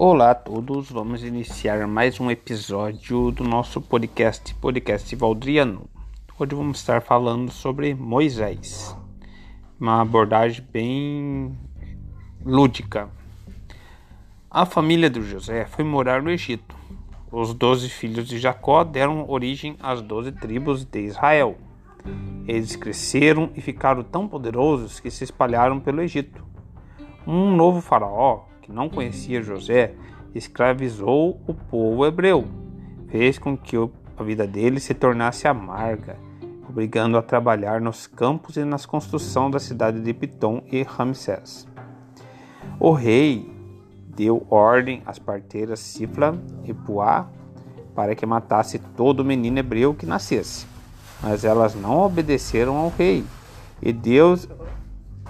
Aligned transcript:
Olá 0.00 0.30
a 0.30 0.34
todos, 0.36 0.92
vamos 0.92 1.24
iniciar 1.24 1.84
mais 1.88 2.20
um 2.20 2.30
episódio 2.30 3.32
do 3.32 3.42
nosso 3.42 3.80
podcast, 3.80 4.54
Podcast 4.54 5.16
Valdriano. 5.16 5.90
Hoje 6.38 6.54
vamos 6.54 6.78
estar 6.78 7.02
falando 7.02 7.50
sobre 7.50 7.96
Moisés, 7.96 8.96
uma 9.76 10.00
abordagem 10.00 10.64
bem 10.72 11.58
lúdica. 12.46 13.10
A 14.48 14.64
família 14.64 15.10
de 15.10 15.20
José 15.20 15.66
foi 15.66 15.84
morar 15.84 16.22
no 16.22 16.30
Egito. 16.30 16.76
Os 17.32 17.52
doze 17.52 17.88
filhos 17.88 18.28
de 18.28 18.38
Jacó 18.38 18.84
deram 18.84 19.28
origem 19.28 19.76
às 19.80 20.00
doze 20.00 20.30
tribos 20.30 20.84
de 20.84 21.00
Israel. 21.00 21.58
Eles 22.46 22.76
cresceram 22.76 23.50
e 23.56 23.60
ficaram 23.60 24.04
tão 24.04 24.28
poderosos 24.28 25.00
que 25.00 25.10
se 25.10 25.24
espalharam 25.24 25.80
pelo 25.80 26.00
Egito. 26.00 26.46
Um 27.26 27.50
novo 27.56 27.80
faraó 27.80 28.46
que 28.68 28.72
não 28.72 28.90
conhecia 28.90 29.42
José, 29.42 29.94
escravizou 30.34 31.40
o 31.46 31.54
povo 31.54 32.04
hebreu, 32.06 32.44
fez 33.08 33.38
com 33.38 33.56
que 33.56 33.76
a 34.16 34.22
vida 34.22 34.46
dele 34.46 34.78
se 34.78 34.92
tornasse 34.92 35.48
amarga, 35.48 36.18
obrigando 36.68 37.16
a 37.16 37.22
trabalhar 37.22 37.80
nos 37.80 38.06
campos 38.06 38.58
e 38.58 38.64
nas 38.64 38.84
construções 38.84 39.52
da 39.52 39.58
cidade 39.58 40.00
de 40.00 40.12
Pitom 40.12 40.62
e 40.70 40.82
Ramsés. 40.82 41.66
O 42.78 42.92
rei 42.92 43.50
deu 44.14 44.46
ordem 44.50 45.02
às 45.06 45.18
parteiras 45.18 45.80
Sifla 45.80 46.38
e 46.64 46.74
Puá 46.74 47.26
para 47.94 48.14
que 48.14 48.26
matasse 48.26 48.78
todo 48.78 49.24
menino 49.24 49.58
hebreu 49.58 49.94
que 49.94 50.06
nascesse, 50.06 50.66
mas 51.22 51.42
elas 51.42 51.74
não 51.74 51.98
obedeceram 52.00 52.76
ao 52.76 52.90
rei, 52.90 53.24
e 53.82 53.92
Deus 53.92 54.46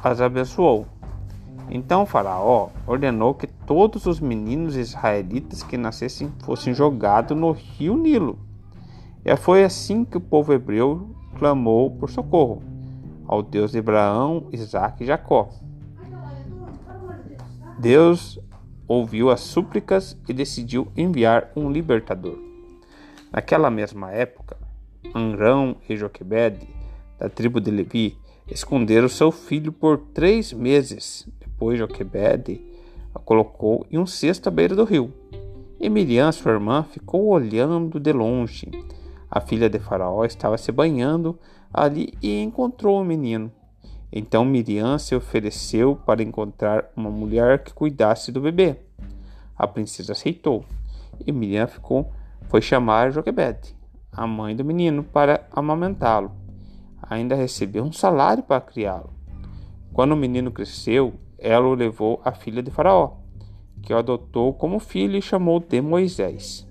as 0.02 0.20
abençoou. 0.20 0.86
Então 1.70 2.06
Faraó 2.06 2.70
ordenou 2.86 3.34
que 3.34 3.46
todos 3.46 4.06
os 4.06 4.20
meninos 4.20 4.76
israelitas 4.76 5.62
que 5.62 5.76
nascessem 5.76 6.32
fossem 6.40 6.72
jogados 6.72 7.36
no 7.36 7.52
rio 7.52 7.96
Nilo. 7.96 8.38
E 9.24 9.36
foi 9.36 9.64
assim 9.64 10.04
que 10.04 10.16
o 10.16 10.20
povo 10.20 10.52
hebreu 10.52 11.14
clamou 11.38 11.90
por 11.90 12.08
socorro 12.08 12.62
ao 13.26 13.42
Deus 13.42 13.72
de 13.72 13.78
Abraão, 13.78 14.48
Isaac 14.50 15.02
e 15.02 15.06
Jacó. 15.06 15.50
Deus 17.78 18.40
ouviu 18.88 19.30
as 19.30 19.40
súplicas 19.40 20.18
e 20.26 20.32
decidiu 20.32 20.88
enviar 20.96 21.52
um 21.54 21.70
libertador. 21.70 22.38
Naquela 23.30 23.70
mesma 23.70 24.10
época, 24.10 24.56
Anrão 25.14 25.76
e 25.88 25.94
Joquebede, 25.94 26.66
da 27.18 27.28
tribo 27.28 27.60
de 27.60 27.70
Levi, 27.70 28.16
esconderam 28.50 29.08
seu 29.08 29.30
filho 29.30 29.70
por 29.70 29.98
três 29.98 30.52
meses 30.54 31.28
depois 31.58 31.76
Joquebede 31.76 32.64
a 33.12 33.18
colocou 33.18 33.84
em 33.90 33.98
um 33.98 34.06
cesto 34.06 34.48
à 34.48 34.52
beira 34.52 34.76
do 34.76 34.84
rio. 34.84 35.12
E 35.80 35.88
Miriam, 35.90 36.30
sua 36.30 36.52
irmã, 36.52 36.84
ficou 36.84 37.26
olhando 37.26 37.98
de 37.98 38.12
longe. 38.12 38.70
A 39.28 39.40
filha 39.40 39.68
de 39.68 39.78
Faraó 39.80 40.24
estava 40.24 40.56
se 40.56 40.70
banhando 40.70 41.36
ali 41.74 42.14
e 42.22 42.40
encontrou 42.40 43.00
o 43.00 43.04
menino. 43.04 43.50
Então 44.12 44.44
Miriam 44.44 44.98
se 44.98 45.16
ofereceu 45.16 45.96
para 45.96 46.22
encontrar 46.22 46.90
uma 46.96 47.10
mulher 47.10 47.64
que 47.64 47.74
cuidasse 47.74 48.30
do 48.30 48.40
bebê. 48.40 48.76
A 49.56 49.66
princesa 49.66 50.12
aceitou 50.12 50.64
e 51.26 51.32
Miriam 51.32 51.66
ficou, 51.66 52.12
foi 52.48 52.62
chamar 52.62 53.10
Joquebede, 53.10 53.74
a 54.12 54.26
mãe 54.26 54.54
do 54.54 54.64
menino, 54.64 55.02
para 55.02 55.46
amamentá-lo. 55.50 56.30
Ainda 57.02 57.34
recebeu 57.34 57.82
um 57.82 57.92
salário 57.92 58.44
para 58.44 58.60
criá-lo. 58.60 59.12
Quando 59.92 60.12
o 60.12 60.16
menino 60.16 60.52
cresceu, 60.52 61.14
ela 61.38 61.66
o 61.66 61.74
levou 61.74 62.20
à 62.24 62.32
filha 62.32 62.62
de 62.62 62.70
Faraó, 62.70 63.12
que 63.82 63.94
o 63.94 63.96
adotou 63.96 64.52
como 64.52 64.80
filho 64.80 65.16
e 65.16 65.22
chamou 65.22 65.60
de 65.60 65.80
Moisés. 65.80 66.66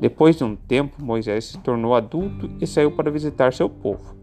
Depois 0.00 0.36
de 0.36 0.42
um 0.42 0.56
tempo, 0.56 1.02
Moisés 1.02 1.44
se 1.44 1.58
tornou 1.58 1.94
adulto 1.94 2.50
e 2.60 2.66
saiu 2.66 2.90
para 2.90 3.10
visitar 3.10 3.52
seu 3.52 3.70
povo. 3.70 4.16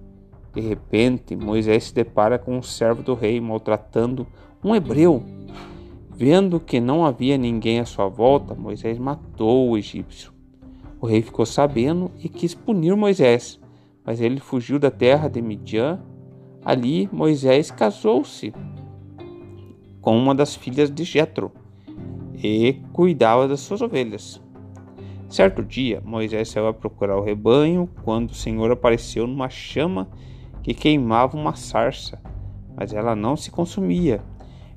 De 0.54 0.60
repente, 0.60 1.36
Moisés 1.36 1.86
se 1.86 1.96
depara 1.96 2.38
com 2.38 2.58
um 2.58 2.62
servo 2.62 3.02
do 3.02 3.14
rei 3.14 3.40
maltratando 3.40 4.28
um 4.62 4.76
hebreu. 4.76 5.24
Vendo 6.10 6.60
que 6.60 6.82
não 6.82 7.06
havia 7.06 7.38
ninguém 7.38 7.80
à 7.80 7.86
sua 7.86 8.10
volta, 8.10 8.54
Moisés 8.54 9.00
matou 9.00 9.70
o 9.70 9.78
egípcio. 9.78 10.34
O 11.00 11.08
rei 11.08 11.22
ficou 11.22 11.46
sabendo 11.46 12.12
e 12.22 12.28
quis 12.28 12.54
punir 12.54 12.94
Moisés, 12.98 13.58
mas 14.04 14.20
ele 14.20 14.42
fugiu 14.42 14.78
da 14.78 14.92
terra 14.92 15.30
de 15.30 15.42
Midian. 15.42 16.02
Ali, 16.66 17.08
Moisés 17.10 17.72
casou-se 17.72 18.54
com 20.10 20.18
uma 20.18 20.34
das 20.34 20.56
filhas 20.56 20.90
de 20.90 21.04
Jetro 21.04 21.52
e 22.34 22.82
cuidava 22.92 23.48
das 23.48 23.60
suas 23.60 23.80
ovelhas. 23.80 24.42
Certo 25.30 25.64
dia, 25.64 26.02
Moisés 26.04 26.50
saiu 26.50 26.68
a 26.68 26.74
procurar 26.74 27.16
o 27.16 27.24
rebanho 27.24 27.88
quando 28.04 28.32
o 28.32 28.34
Senhor 28.34 28.72
apareceu 28.72 29.28
numa 29.28 29.52
chama 29.52 30.10
que 30.64 30.74
queimava 30.74 31.38
uma 31.38 31.56
sarça, 31.56 32.20
mas 32.76 32.92
ela 32.92 33.16
não 33.16 33.38
se 33.38 33.52
consumia. 33.52 34.20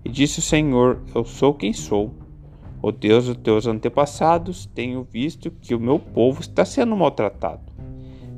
E 0.04 0.10
disse 0.10 0.40
o 0.40 0.42
Senhor: 0.42 1.00
Eu 1.14 1.24
sou 1.24 1.54
quem 1.54 1.72
sou. 1.72 2.12
O 2.82 2.92
Deus 2.92 3.24
dos 3.24 3.38
teus 3.38 3.66
antepassados, 3.66 4.66
tenho 4.66 5.02
visto 5.02 5.50
que 5.50 5.74
o 5.74 5.80
meu 5.80 5.98
povo 5.98 6.42
está 6.42 6.62
sendo 6.62 6.94
maltratado. 6.94 7.72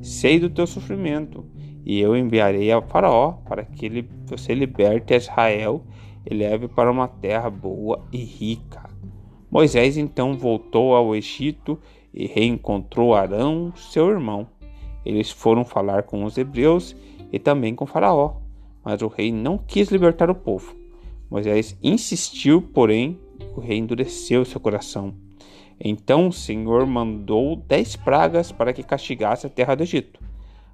Sei 0.00 0.38
do 0.38 0.48
teu 0.48 0.64
sofrimento, 0.64 1.44
e 1.84 1.98
eu 1.98 2.16
enviarei 2.16 2.70
a 2.70 2.80
Faraó 2.80 3.32
para 3.32 3.64
que 3.64 4.08
você 4.28 4.54
liberte 4.54 5.12
Israel 5.12 5.84
e 6.28 6.34
leve 6.34 6.68
para 6.68 6.90
uma 6.90 7.08
terra 7.08 7.50
boa 7.50 8.00
e 8.12 8.18
rica. 8.18 8.88
Moisés 9.50 9.96
então 9.96 10.36
voltou 10.36 10.94
ao 10.94 11.14
Egito 11.14 11.78
e 12.12 12.26
reencontrou 12.26 13.14
Arão, 13.14 13.72
seu 13.76 14.10
irmão. 14.10 14.46
Eles 15.04 15.30
foram 15.30 15.64
falar 15.64 16.04
com 16.04 16.24
os 16.24 16.38
hebreus 16.38 16.96
e 17.32 17.38
também 17.38 17.74
com 17.74 17.86
Faraó, 17.86 18.36
mas 18.84 19.02
o 19.02 19.08
rei 19.08 19.32
não 19.32 19.58
quis 19.58 19.90
libertar 19.90 20.30
o 20.30 20.34
povo. 20.34 20.74
Moisés 21.30 21.76
insistiu, 21.82 22.62
porém 22.62 23.18
o 23.56 23.60
rei 23.60 23.78
endureceu 23.78 24.44
seu 24.44 24.60
coração. 24.60 25.14
Então 25.80 26.28
o 26.28 26.32
Senhor 26.32 26.86
mandou 26.86 27.56
dez 27.56 27.96
pragas 27.96 28.52
para 28.52 28.72
que 28.72 28.82
castigasse 28.82 29.46
a 29.46 29.50
terra 29.50 29.74
do 29.74 29.82
Egito. 29.82 30.20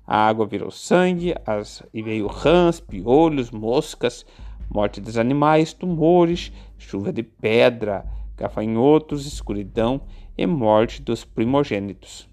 A 0.06 0.26
água 0.26 0.46
virou 0.46 0.70
sangue, 0.70 1.34
as, 1.46 1.82
e 1.94 2.02
veio 2.02 2.26
rãs, 2.26 2.80
piolhos, 2.80 3.50
moscas, 3.50 4.26
morte 4.70 5.00
dos 5.00 5.18
animais, 5.18 5.72
tumores, 5.72 6.52
chuva 6.78 7.12
de 7.12 7.22
pedra, 7.22 8.06
gafanhotos, 8.36 9.26
escuridão 9.26 10.00
e 10.38 10.46
morte 10.46 11.02
dos 11.02 11.24
primogênitos. 11.24 12.28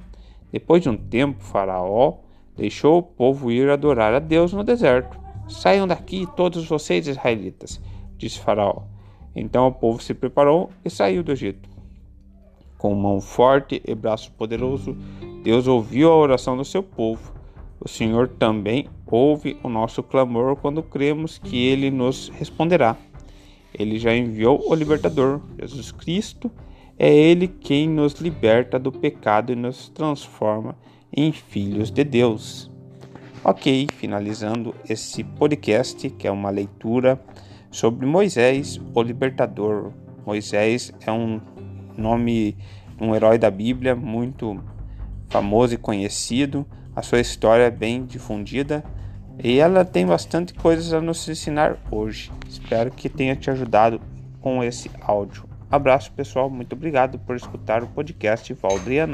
Depois 0.51 0.83
de 0.83 0.89
um 0.89 0.95
tempo, 0.95 1.43
Faraó 1.43 2.19
deixou 2.55 2.99
o 2.99 3.03
povo 3.03 3.51
ir 3.51 3.69
adorar 3.69 4.13
a 4.13 4.19
Deus 4.19 4.53
no 4.53 4.63
deserto. 4.63 5.19
Saiam 5.49 5.87
daqui, 5.87 6.27
todos 6.35 6.67
vocês 6.67 7.07
israelitas, 7.07 7.81
disse 8.17 8.39
Faraó. 8.39 8.83
Então 9.35 9.67
o 9.67 9.71
povo 9.71 10.01
se 10.01 10.13
preparou 10.13 10.69
e 10.85 10.89
saiu 10.89 11.23
do 11.23 11.31
Egito. 11.31 11.69
Com 12.77 12.93
mão 12.95 13.19
forte 13.19 13.81
e 13.85 13.95
braço 13.95 14.31
poderoso, 14.31 14.95
Deus 15.43 15.67
ouviu 15.67 16.11
a 16.11 16.15
oração 16.15 16.55
do 16.55 16.65
seu 16.65 16.83
povo 16.83 17.36
o 17.87 17.89
Senhor 17.89 18.27
também 18.27 18.89
ouve 19.05 19.57
o 19.63 19.69
nosso 19.69 20.03
clamor 20.03 20.57
quando 20.57 20.83
cremos 20.83 21.37
que 21.37 21.55
Ele 21.55 21.89
nos 21.89 22.27
responderá. 22.27 22.97
Ele 23.73 23.97
já 23.97 24.13
enviou 24.13 24.61
o 24.69 24.75
libertador, 24.75 25.39
Jesus 25.57 25.93
Cristo. 25.93 26.51
É 26.99 27.09
Ele 27.09 27.47
quem 27.47 27.87
nos 27.87 28.15
liberta 28.15 28.77
do 28.77 28.91
pecado 28.91 29.53
e 29.53 29.55
nos 29.55 29.87
transforma 29.87 30.75
em 31.15 31.31
filhos 31.31 31.89
de 31.89 32.03
Deus. 32.03 32.69
Ok, 33.41 33.87
finalizando 33.93 34.75
esse 34.89 35.23
podcast, 35.23 36.09
que 36.09 36.27
é 36.27 36.31
uma 36.31 36.49
leitura 36.49 37.17
sobre 37.71 38.05
Moisés, 38.05 38.81
o 38.93 39.01
libertador. 39.01 39.93
Moisés 40.25 40.91
é 41.05 41.11
um 41.11 41.39
nome, 41.97 42.57
um 42.99 43.15
herói 43.15 43.37
da 43.37 43.49
Bíblia 43.49 43.95
muito 43.95 44.61
famoso 45.29 45.73
e 45.73 45.77
conhecido 45.77 46.67
a 46.97 47.03
sua 47.03 47.19
história 47.19 47.65
é 47.65 47.69
bem 47.69 48.03
difundida 48.03 48.83
e 49.37 49.59
ela 49.59 49.85
tem 49.85 50.03
bastante 50.03 50.51
coisas 50.55 50.91
a 50.93 50.99
nos 50.99 51.29
ensinar 51.29 51.77
hoje. 51.91 52.31
Espero 52.49 52.89
que 52.89 53.07
tenha 53.07 53.35
te 53.35 53.51
ajudado 53.51 54.01
com 54.41 54.63
esse 54.63 54.89
áudio. 55.01 55.47
Abraço 55.69 56.11
pessoal, 56.13 56.49
muito 56.49 56.73
obrigado 56.73 57.19
por 57.19 57.35
escutar 57.35 57.83
o 57.83 57.87
podcast 57.87 58.51
Valdriano. 58.55 59.13